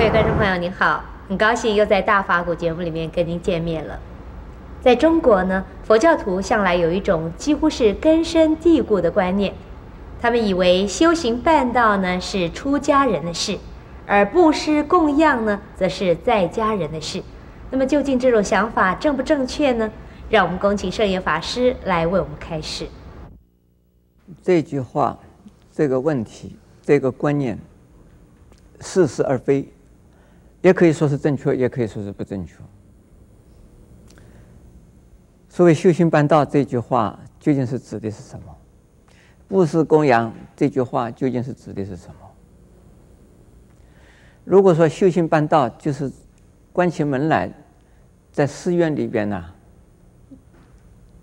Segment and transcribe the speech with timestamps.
[0.00, 4.00] 各位观众朋友，您好，很高兴又在大法鼓节目里面跟您见面了。
[4.80, 9.52] 在中国呢，佛教徒向来有一种几乎是根深蒂固的观念，
[10.18, 13.58] 他们以为修行办道呢是出家人的事，
[14.06, 17.22] 而布施供养呢则是在家人的事。
[17.70, 19.92] 那么究竟这种想法正不正确呢？
[20.30, 22.86] 让我们恭请圣严法师来为我们开示。
[24.42, 25.18] 这句话，
[25.70, 27.58] 这个问题，这个观念，
[28.80, 29.70] 似是而非，
[30.62, 32.54] 也可以说是正确，也可以说是不正确。
[35.48, 38.56] 所谓“修行办道”这句话，究竟是指的是什么
[39.48, 42.14] ？“布施供养”这句话，究竟是指的是什么？
[44.44, 46.10] 如果说“修行办道”就是
[46.72, 47.52] 关起门来，
[48.30, 49.44] 在寺院里边呢，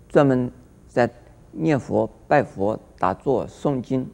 [0.08, 0.50] 专门
[0.86, 1.08] 在
[1.52, 4.08] 念佛、拜佛、打坐、诵经，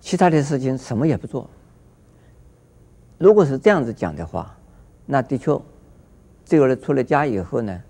[0.00, 1.48] 其他的事情什么也不做。
[3.22, 4.52] 如果是这样子讲的话，
[5.06, 5.56] 那的确，
[6.44, 7.80] 这个人出了家以后呢，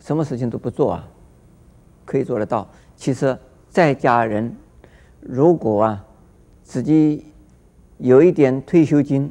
[0.00, 1.06] 什么事情都不做啊，
[2.06, 2.66] 可以做得到。
[2.96, 4.56] 其实在家人
[5.20, 6.02] 如果啊
[6.62, 7.26] 自己
[7.98, 9.30] 有一点退休金，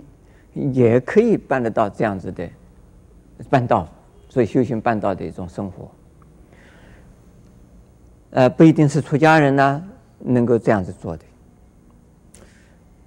[0.53, 2.47] 也可以办得到这样子的
[3.49, 3.87] 办道，
[4.29, 5.89] 所以修行办道的一种生活。
[8.29, 9.83] 呃，不一定是出家人呢、
[10.19, 11.23] 能够这样子做的。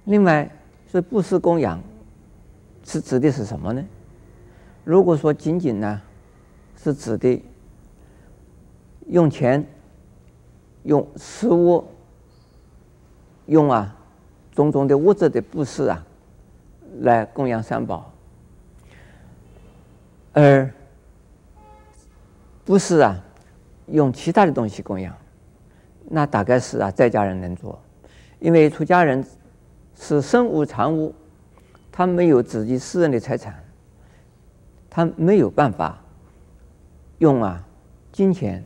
[0.03, 0.51] 另外，
[0.95, 1.83] 这布施供养
[2.85, 3.83] 是指的是什么呢？
[4.85, 6.01] 如果说仅仅呢
[6.81, 7.43] 是指的。
[9.07, 9.63] 用钱、
[10.83, 11.83] 用食物、
[13.47, 13.93] 用啊
[14.53, 16.01] 种种的物质的布施啊，
[17.01, 18.09] 来供养三宝，
[20.31, 20.73] 而
[22.63, 23.21] 不是啊
[23.87, 25.13] 用其他的东西供养，
[26.05, 27.77] 那大概是啊在家人能做，
[28.39, 29.23] 因为出家人
[29.99, 31.13] 是身无长物，
[31.91, 33.63] 他没有自己私人的财产，
[34.89, 36.01] 他没有办法
[37.19, 37.63] 用啊
[38.11, 38.63] 金钱。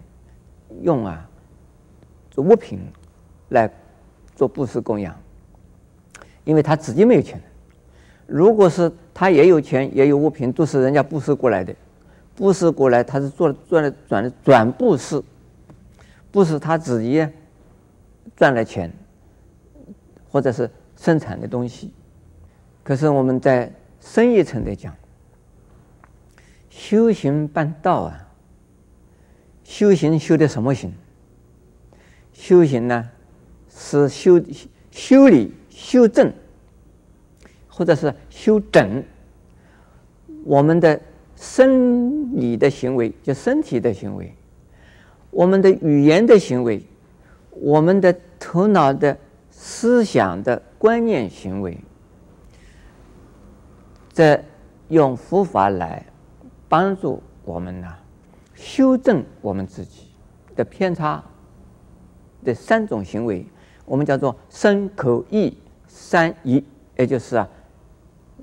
[0.83, 1.27] 用啊，
[2.29, 2.79] 做物品
[3.49, 3.67] 来
[4.35, 5.19] 做布施供养，
[6.43, 7.41] 因为他自己没有钱。
[8.27, 11.73] 如果是他也有钱，也有物品，都是人家布施过来的，
[12.35, 15.23] 布施过来他是做赚了转了转布施，
[16.31, 17.27] 不是他自己
[18.37, 18.93] 赚了钱，
[20.31, 21.93] 或者是生产的东西。
[22.83, 23.71] 可是我们在
[24.01, 24.93] 深一层的讲，
[26.69, 28.25] 修行办道啊。
[29.63, 30.91] 修行修的什么行？
[32.33, 33.09] 修行呢，
[33.69, 34.41] 是修
[34.89, 36.33] 修理、修正，
[37.67, 39.03] 或者是修整
[40.43, 40.99] 我们的
[41.35, 44.25] 生理的行为，就身体的行为；
[45.29, 46.81] 我们的语言的行为；
[47.51, 49.15] 我们的头脑的
[49.61, 51.77] 思想的观念行为，
[54.13, 54.41] 这
[54.87, 56.05] 用佛法来
[56.69, 57.93] 帮助我们呢。
[58.55, 60.07] 修正我们自己
[60.55, 61.21] 的偏差
[62.41, 63.45] 的三种行为，
[63.83, 66.63] 我们叫做身口意三仪，
[66.95, 67.45] 也就是啊，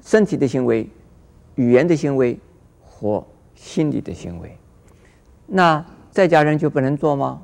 [0.03, 0.87] 身体的行为、
[1.55, 2.39] 语言的行为
[2.85, 4.55] 和心理的行为。
[5.47, 7.43] 那在家人就不能做吗？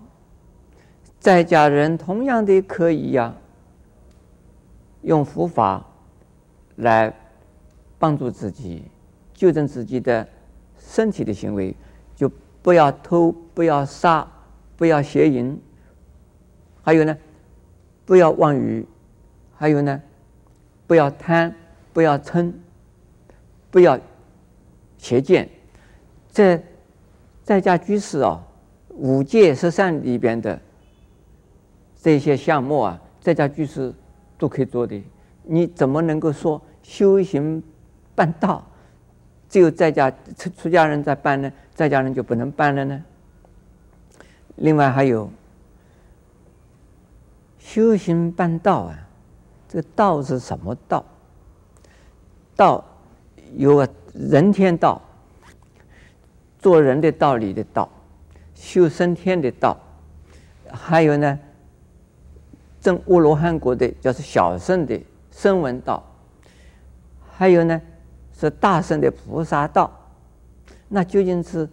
[1.18, 3.34] 在家人同样的可以呀、
[5.02, 5.84] 用佛法
[6.76, 7.12] 来
[7.98, 8.84] 帮助自己，
[9.34, 10.26] 纠正自己的
[10.78, 11.74] 身体的行为。
[12.14, 12.30] 就
[12.62, 14.26] 不要偷，不要杀，
[14.76, 15.58] 不要邪淫，
[16.82, 17.16] 还有呢，
[18.04, 18.86] 不要妄语，
[19.56, 20.00] 还有呢，
[20.86, 21.52] 不要贪，
[21.92, 22.52] 不要嗔，
[23.70, 23.98] 不要
[24.98, 25.48] 邪见。
[26.28, 26.62] 在
[27.42, 28.40] 在家居士啊，
[28.90, 30.60] 五戒十善里边的
[32.00, 33.92] 这些项目啊，在家居士
[34.42, 35.00] 都可以做的。
[35.44, 37.62] 你怎么能够说修行
[38.12, 38.66] 办道？
[39.48, 43.04] 只有在家出出家人在办呢，在家人就不能办了呢。
[44.56, 45.30] 另外还有
[47.60, 48.98] 修行办道啊，
[49.68, 51.04] 这个道是什么道？
[52.56, 52.84] 道
[53.54, 55.00] 有人天道，
[56.58, 57.88] 做人的道理的道，
[58.56, 59.78] 修升天的道，
[60.68, 61.38] 还有呢，
[62.82, 65.00] 证阿罗汉果的叫做小圣的
[65.30, 66.04] 声闻道，
[67.30, 67.80] 还有呢。
[68.34, 69.88] 是大圣的菩萨道，
[70.88, 71.68] 那究竟是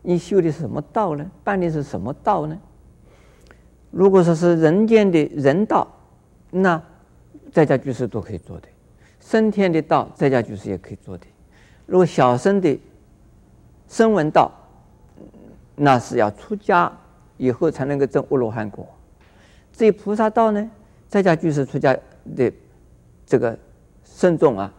[0.00, 1.30] 你修的什么道呢？
[1.44, 2.58] 办的是什么道呢？
[3.90, 5.86] 如果说是人间的人道，
[6.50, 6.80] 那
[7.52, 8.68] 在家居士都可以做的；
[9.20, 11.26] 升天的道，在家居士也可以做的。
[11.84, 12.80] 如果小生的
[13.86, 14.50] 声闻道，
[15.74, 16.90] 那是要出家
[17.36, 18.88] 以后才能够证阿罗汉果。
[19.78, 20.68] 至于菩萨道呢，
[21.08, 21.96] 在家居士出家
[22.34, 22.52] 的
[23.24, 23.56] 这个
[24.02, 24.74] 僧众啊，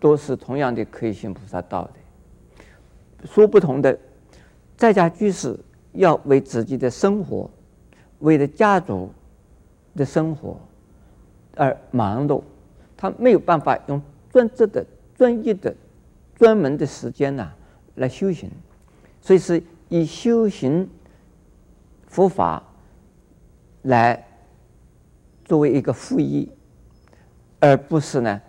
[0.00, 3.28] 都是同样的可以行菩萨道的。
[3.28, 3.96] 说不同的，
[4.76, 5.56] 在家居士
[5.92, 7.48] 要为自己的生活，
[8.18, 9.08] 为了家族
[9.94, 10.58] 的生活
[11.54, 12.42] 而忙碌，
[12.96, 14.02] 他没有办法用
[14.32, 14.84] 专职的、
[15.14, 15.72] 专业的、
[16.34, 17.56] 专门的时间呐、啊、
[17.94, 18.50] 来修行，
[19.20, 20.90] 所以是以修行
[22.08, 22.60] 佛法
[23.86, 24.24] 来
[25.44, 26.48] 作为一个副业，
[27.60, 28.40] 而不是呢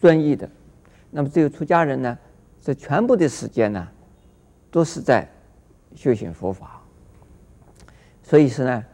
[0.00, 0.48] 专一的。
[1.10, 2.18] 那么只有出家人呢，
[2.60, 3.88] 这全部的时间呢，
[4.70, 5.28] 都是在
[5.94, 6.80] 修行佛法。
[8.22, 8.84] 所以说呢，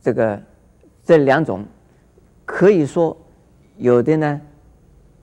[0.00, 0.42] 这个
[1.04, 1.64] 这两种
[2.44, 3.16] 可以说
[3.76, 4.40] 有的呢，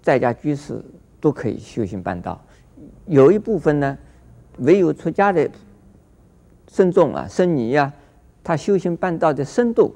[0.02, 0.82] 在家居士
[1.20, 2.42] 都可以修行办道，
[3.06, 3.98] 有一部分呢，
[4.60, 5.50] 唯有出家的
[6.68, 7.94] 僧众啊、僧尼呀。
[8.44, 9.94] 他修行办道的深度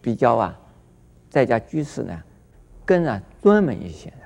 [0.00, 0.58] 比较啊，
[1.30, 2.22] 在家居士呢
[2.84, 4.16] 更啊专门一些的，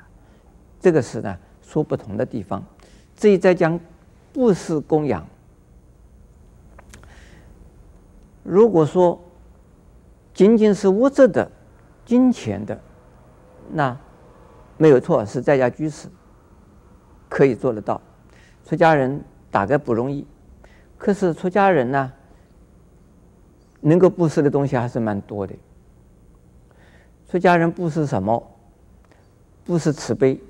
[0.81, 2.65] 这个是呢说不同的地方。
[3.17, 3.79] 至于在讲
[4.33, 5.27] 布施供养，
[8.43, 9.23] 如果说
[10.33, 11.51] 仅仅是物质的、
[12.05, 12.81] 金钱的，
[13.71, 13.97] 那
[14.79, 16.09] 没有错，是在家居士
[17.29, 18.01] 可以做得到，
[18.65, 20.27] 出家人大概不容易。
[20.97, 22.13] 可是出家人呢？
[23.81, 25.55] 能够布施的东西还是蛮多的。
[27.29, 28.47] 出家人布施什么？
[29.65, 30.41] 布施慈悲，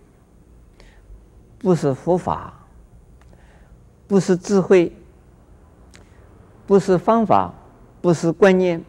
[1.59, 2.55] 布施佛法，
[4.09, 4.91] 布施智慧，
[6.67, 7.53] 布施方法，
[8.01, 8.83] 布施观念，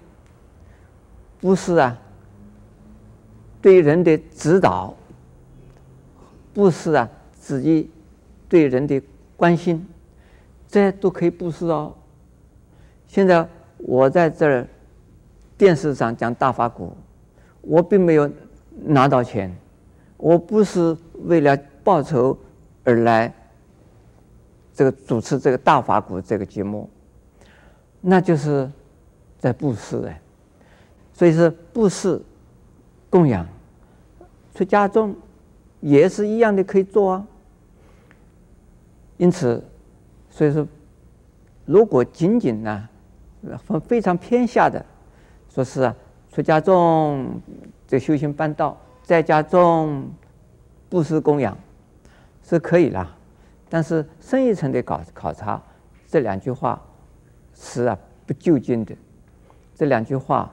[1.41, 1.97] 布施啊，
[3.61, 4.95] 对人的指导，
[6.53, 7.91] 布施啊，自己
[8.47, 9.01] 对人的
[9.35, 9.85] 关心，
[10.67, 11.93] 这都可以布施哦。
[13.07, 13.47] 现在。
[13.83, 14.67] 我在这儿
[15.57, 16.95] 电视上讲大法鼓，
[17.61, 18.29] 我并没有
[18.83, 19.53] 拿到钱，
[20.17, 22.37] 我不是为了报酬
[22.83, 23.33] 而来
[24.73, 26.89] 这个主持这个大法鼓这个节目，
[27.99, 28.69] 那就是
[29.39, 30.21] 在布施哎，
[31.13, 32.21] 所以是布施
[33.09, 33.45] 供养，
[34.53, 35.15] 出家众
[35.79, 37.27] 也是一样的可以做啊。
[39.17, 39.63] 因此，
[40.29, 40.67] 所以说
[41.65, 42.87] 如果仅仅呢？
[43.87, 44.85] 非常偏下的，
[45.49, 45.95] 说是啊，
[46.31, 47.41] 出家众
[47.87, 50.09] 这修行办道，在家众
[50.89, 51.57] 布施供养
[52.43, 53.15] 是可以啦。
[53.69, 55.61] 但是深一层的考考察，
[56.07, 56.81] 这两句话
[57.53, 58.95] 是啊不究竟的，
[59.73, 60.51] 这两句话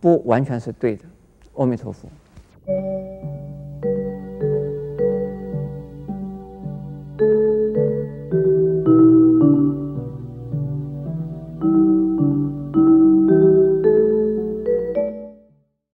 [0.00, 1.04] 不完全是对的。
[1.54, 2.08] 阿弥陀佛。